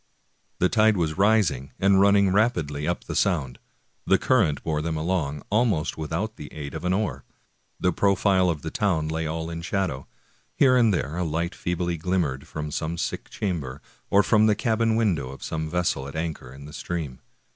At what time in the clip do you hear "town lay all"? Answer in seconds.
8.71-9.51